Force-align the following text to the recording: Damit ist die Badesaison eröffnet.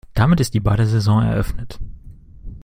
Damit 0.15 0.39
ist 0.39 0.55
die 0.55 0.59
Badesaison 0.59 1.21
eröffnet. 1.21 1.79